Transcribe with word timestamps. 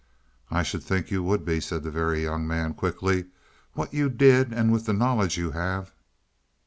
"I 0.49 0.63
should 0.63 0.81
think 0.81 1.11
you 1.11 1.21
would 1.21 1.45
be," 1.45 1.59
said 1.59 1.83
the 1.83 1.91
Very 1.91 2.23
Young 2.23 2.47
Man 2.47 2.73
quickly. 2.73 3.25
"What 3.73 3.93
you 3.93 4.09
did, 4.09 4.51
and 4.51 4.71
with 4.73 4.87
the 4.87 4.93
knowledge 4.93 5.37
you 5.37 5.51
have." 5.51 5.91